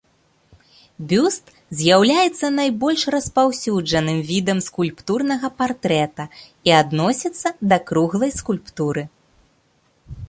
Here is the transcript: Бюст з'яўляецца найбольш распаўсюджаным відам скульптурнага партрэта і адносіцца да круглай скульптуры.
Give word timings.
Бюст 1.09 1.51
з'яўляецца 1.81 2.45
найбольш 2.61 3.03
распаўсюджаным 3.17 4.19
відам 4.31 4.63
скульптурнага 4.69 5.47
партрэта 5.63 6.23
і 6.71 6.77
адносіцца 6.81 7.47
да 7.75 7.83
круглай 7.93 8.31
скульптуры. 8.41 9.03